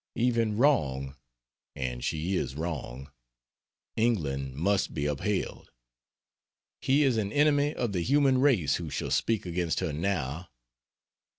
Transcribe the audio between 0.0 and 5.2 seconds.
Even wrong and she is wrong England must be